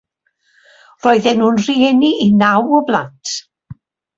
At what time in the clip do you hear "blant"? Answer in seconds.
2.89-3.35